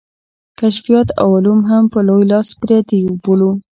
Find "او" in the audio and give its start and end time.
1.21-1.27